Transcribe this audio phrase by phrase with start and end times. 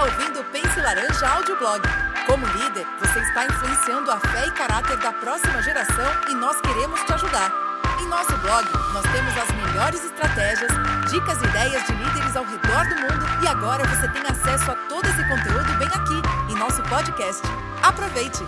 [0.00, 1.82] está ouvindo o Pense Laranja Audioblog.
[2.26, 7.02] Como líder, você está influenciando a fé e caráter da próxima geração e nós queremos
[7.02, 7.52] te ajudar.
[8.00, 10.70] Em nosso blog, nós temos as melhores estratégias,
[11.10, 14.74] dicas e ideias de líderes ao redor do mundo e agora você tem acesso a
[14.88, 17.42] todo esse conteúdo bem aqui, em nosso podcast.
[17.82, 18.42] Aproveite!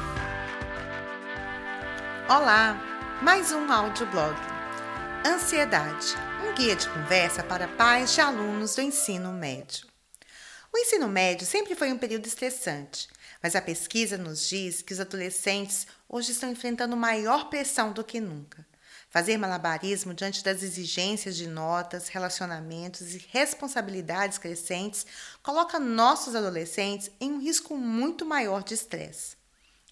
[2.29, 2.77] Olá,
[3.21, 4.37] mais um audioblog.
[5.27, 9.91] Ansiedade, um guia de conversa para pais de alunos do ensino médio.
[10.75, 13.07] O ensino médio sempre foi um período estressante,
[13.43, 18.19] mas a pesquisa nos diz que os adolescentes hoje estão enfrentando maior pressão do que
[18.19, 18.67] nunca.
[19.11, 25.05] Fazer malabarismo diante das exigências de notas, relacionamentos e responsabilidades crescentes
[25.43, 29.37] coloca nossos adolescentes em um risco muito maior de estresse.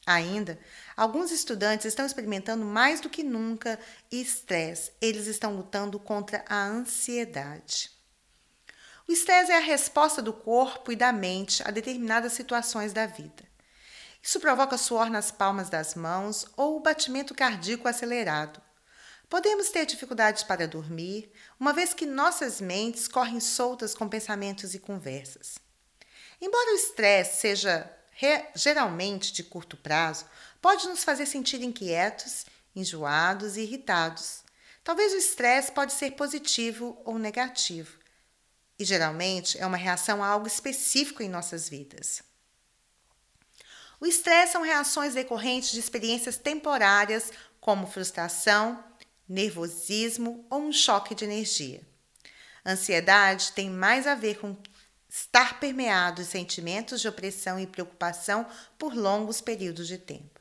[0.07, 0.59] Ainda,
[0.97, 3.79] alguns estudantes estão experimentando mais do que nunca
[4.11, 4.93] estresse.
[4.99, 8.00] Eles estão lutando contra a ansiedade.
[9.09, 13.49] O estresse é a resposta do corpo e da mente a determinadas situações da vida.
[14.23, 18.61] Isso provoca suor nas palmas das mãos ou o batimento cardíaco acelerado.
[19.29, 24.79] Podemos ter dificuldades para dormir, uma vez que nossas mentes correm soltas com pensamentos e
[24.79, 25.59] conversas.
[26.41, 27.91] Embora o estresse seja
[28.55, 30.27] geralmente de curto prazo,
[30.61, 32.45] pode nos fazer sentir inquietos,
[32.77, 34.43] enjoados e irritados.
[34.85, 38.00] Talvez o estresse pode ser positivo ou negativo
[38.81, 42.23] e geralmente é uma reação a algo específico em nossas vidas.
[44.01, 48.83] O estresse são reações decorrentes de experiências temporárias, como frustração,
[49.29, 51.83] nervosismo ou um choque de energia.
[52.65, 54.57] ansiedade tem mais a ver com
[55.07, 58.47] estar permeado de sentimentos de opressão e preocupação
[58.79, 60.41] por longos períodos de tempo.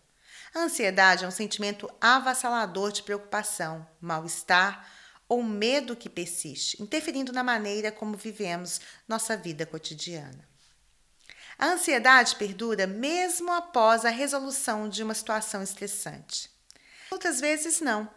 [0.56, 4.90] A ansiedade é um sentimento avassalador de preocupação, mal-estar,
[5.30, 10.49] ou medo que persiste, interferindo na maneira como vivemos nossa vida cotidiana.
[11.58, 16.50] A ansiedade perdura mesmo após a resolução de uma situação estressante.
[17.12, 18.09] Outras vezes, não.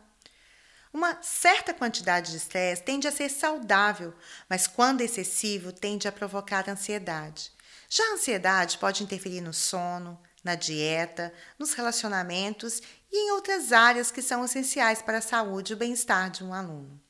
[0.92, 4.14] Uma certa quantidade de estresse tende a ser saudável,
[4.48, 7.50] mas quando excessivo, tende a provocar ansiedade.
[7.88, 12.80] Já a ansiedade pode interferir no sono, na dieta, nos relacionamentos
[13.10, 16.52] e em outras áreas que são essenciais para a saúde e o bem-estar de um
[16.52, 17.00] aluno.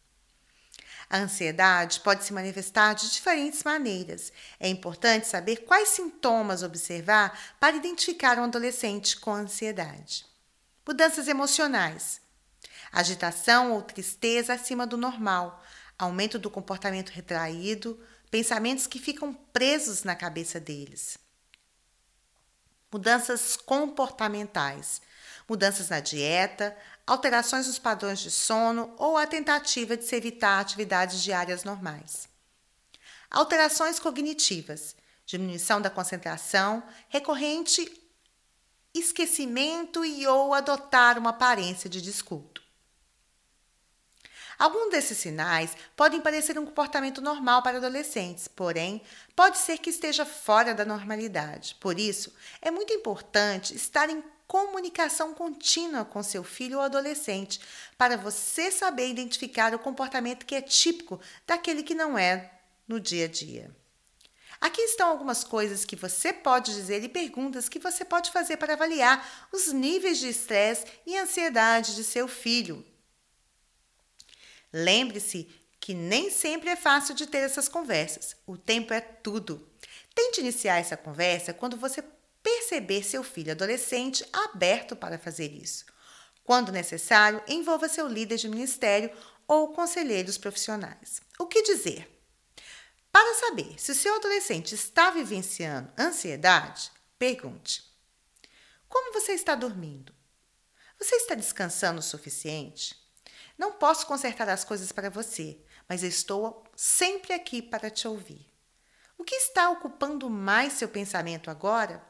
[1.13, 4.33] A ansiedade pode se manifestar de diferentes maneiras.
[4.59, 10.25] É importante saber quais sintomas observar para identificar um adolescente com ansiedade.
[10.87, 12.19] Mudanças emocionais:
[12.91, 15.63] agitação ou tristeza acima do normal,
[15.99, 18.01] aumento do comportamento retraído,
[18.31, 21.19] pensamentos que ficam presos na cabeça deles.
[22.93, 25.01] Mudanças comportamentais:
[25.49, 26.77] mudanças na dieta,
[27.07, 32.29] alterações nos padrões de sono ou a tentativa de se evitar atividades diárias normais.
[33.31, 34.95] Alterações cognitivas:
[35.25, 38.01] diminuição da concentração, recorrente
[38.95, 42.62] esquecimento e ou adotar uma aparência de desculto.
[44.59, 49.03] Alguns desses sinais podem parecer um comportamento normal para adolescentes, porém,
[49.35, 51.77] pode ser que esteja fora da normalidade.
[51.81, 57.59] Por isso, é muito importante estar em comunicação contínua com seu filho ou adolescente,
[57.97, 62.51] para você saber identificar o comportamento que é típico daquele que não é
[62.87, 63.75] no dia a dia.
[64.61, 68.75] Aqui estão algumas coisas que você pode dizer e perguntas que você pode fazer para
[68.75, 72.85] avaliar os níveis de estresse e ansiedade de seu filho.
[74.73, 78.37] Lembre-se que nem sempre é fácil de ter essas conversas.
[78.47, 79.69] O tempo é tudo.
[80.15, 82.03] Tente iniciar essa conversa quando você
[82.43, 85.85] perceber seu filho adolescente aberto para fazer isso.
[86.45, 89.11] Quando necessário, envolva seu líder de ministério
[89.47, 91.21] ou conselheiros profissionais.
[91.39, 92.09] O que dizer?
[93.11, 97.85] Para saber se o seu adolescente está vivenciando ansiedade, pergunte:
[98.89, 100.15] Como você está dormindo?
[100.99, 103.02] Você está descansando o suficiente?
[103.63, 105.57] Não posso consertar as coisas para você,
[105.89, 108.45] mas estou sempre aqui para te ouvir.
[109.17, 112.05] O que está ocupando mais seu pensamento agora?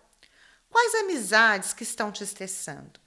[0.70, 2.98] Quais amizades que estão te estressando?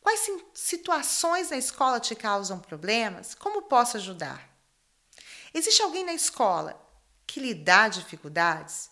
[0.00, 3.34] Quais situações na escola te causam problemas?
[3.34, 4.48] Como posso ajudar?
[5.52, 6.82] Existe alguém na escola
[7.26, 8.90] que lhe dá dificuldades?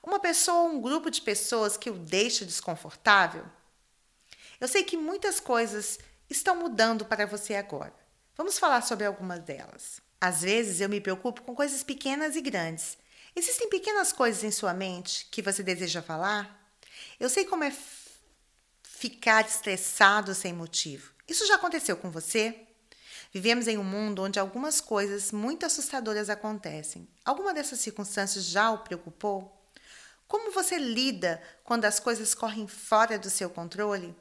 [0.00, 3.44] Uma pessoa ou um grupo de pessoas que o deixa desconfortável?
[4.60, 5.98] Eu sei que muitas coisas
[6.30, 8.05] estão mudando para você agora.
[8.36, 10.00] Vamos falar sobre algumas delas.
[10.20, 12.98] Às vezes eu me preocupo com coisas pequenas e grandes.
[13.34, 16.70] Existem pequenas coisas em sua mente que você deseja falar?
[17.18, 17.72] Eu sei como é
[18.82, 21.12] ficar estressado sem motivo.
[21.26, 22.66] Isso já aconteceu com você?
[23.32, 27.08] Vivemos em um mundo onde algumas coisas muito assustadoras acontecem.
[27.24, 29.66] Alguma dessas circunstâncias já o preocupou?
[30.28, 34.14] Como você lida quando as coisas correm fora do seu controle?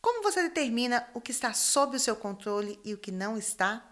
[0.00, 3.84] Como você determina o que está sob o seu controle e o que não está?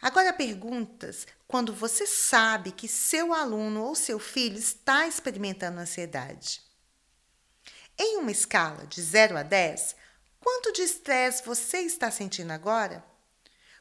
[0.00, 6.60] Agora perguntas quando você sabe que seu aluno ou seu filho está experimentando ansiedade.
[7.96, 9.94] Em uma escala de 0 a 10,
[10.40, 13.04] quanto de estresse você está sentindo agora?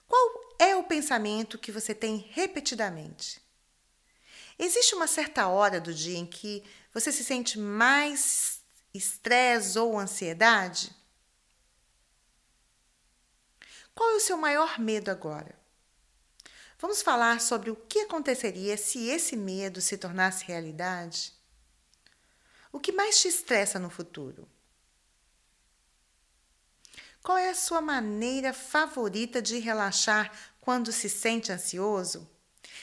[0.07, 3.41] Qual é o pensamento que você tem repetidamente?
[4.59, 8.60] Existe uma certa hora do dia em que você se sente mais
[8.93, 10.95] estresse ou ansiedade?
[13.93, 15.59] Qual é o seu maior medo agora?
[16.79, 21.33] Vamos falar sobre o que aconteceria se esse medo se tornasse realidade?
[22.71, 24.49] O que mais te estressa no futuro?
[27.21, 32.27] Qual é a sua maneira favorita de relaxar quando se sente ansioso?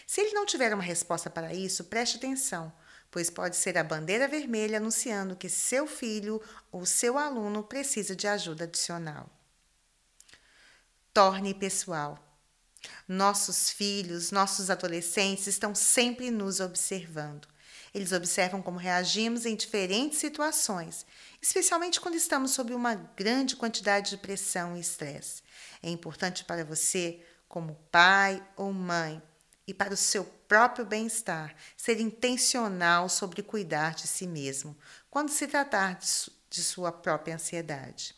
[0.07, 2.73] Se ele não tiver uma resposta para isso, preste atenção,
[3.11, 6.41] pois pode ser a bandeira vermelha anunciando que seu filho
[6.71, 9.31] ou seu aluno precisa de ajuda adicional.
[11.13, 12.19] Torne pessoal.
[13.07, 17.49] Nossos filhos, nossos adolescentes estão sempre nos observando.
[17.95, 21.07] Eles observam como reagimos em diferentes situações,
[21.41, 25.43] especialmente quando estamos sob uma grande quantidade de pressão e estresse.
[25.83, 29.23] É importante para você, como pai ou mãe,
[29.69, 34.75] e para o seu próprio bem-estar, ser intencional sobre cuidar de si mesmo,
[35.11, 38.15] quando se tratar de, su de sua própria ansiedade.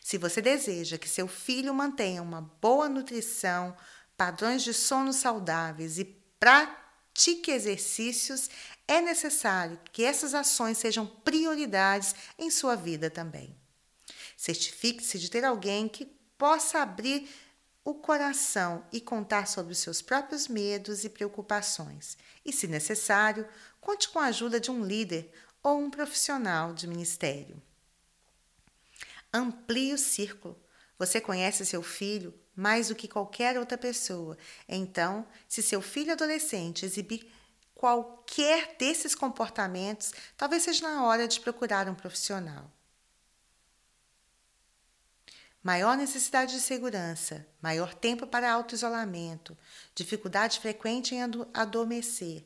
[0.00, 3.76] Se você deseja que seu filho mantenha uma boa nutrição,
[4.16, 6.04] padrões de sono saudáveis e
[6.38, 8.48] pratique exercícios,
[8.86, 13.56] é necessário que essas ações sejam prioridades em sua vida também.
[14.36, 16.04] Certifique-se de ter alguém que
[16.38, 17.28] possa abrir
[17.84, 22.16] o coração e contar sobre os seus próprios medos e preocupações.
[22.44, 23.46] E, se necessário,
[23.80, 25.32] conte com a ajuda de um líder
[25.62, 27.60] ou um profissional de ministério.
[29.32, 30.60] Amplie o círculo.
[30.98, 34.36] Você conhece seu filho mais do que qualquer outra pessoa.
[34.68, 37.32] Então, se seu filho adolescente exibir
[37.74, 42.70] qualquer desses comportamentos, talvez seja na hora de procurar um profissional.
[45.62, 49.56] Maior necessidade de segurança, maior tempo para auto-isolamento,
[49.94, 51.22] dificuldade frequente em
[51.54, 52.44] adormecer,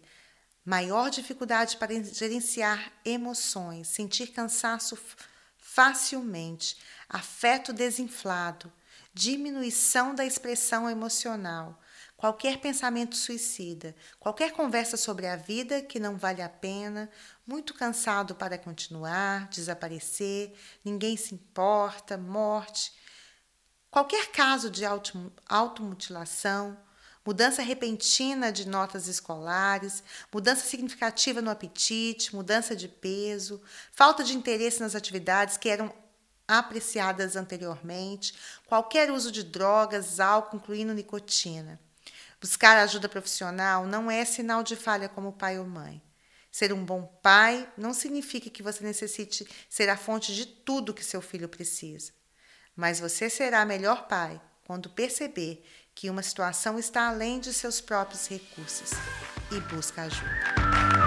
[0.62, 4.98] maior dificuldade para gerenciar emoções, sentir cansaço
[5.56, 6.76] facilmente,
[7.08, 8.70] afeto desinflado,
[9.14, 11.80] diminuição da expressão emocional,
[12.18, 17.10] qualquer pensamento suicida, qualquer conversa sobre a vida que não vale a pena,
[17.46, 20.54] muito cansado para continuar, desaparecer,
[20.84, 22.92] ninguém se importa, morte,
[23.96, 24.82] qualquer caso de
[25.48, 26.76] automutilação,
[27.24, 33.58] mudança repentina de notas escolares, mudança significativa no apetite, mudança de peso,
[33.92, 35.90] falta de interesse nas atividades que eram
[36.46, 38.34] apreciadas anteriormente,
[38.66, 41.80] qualquer uso de drogas, álcool, incluindo nicotina.
[42.38, 46.02] Buscar ajuda profissional não é sinal de falha como pai ou mãe.
[46.52, 51.02] Ser um bom pai não significa que você necessite ser a fonte de tudo que
[51.02, 52.12] seu filho precisa.
[52.76, 55.64] Mas você será melhor pai quando perceber
[55.94, 58.90] que uma situação está além de seus próprios recursos
[59.50, 61.05] e busca ajuda.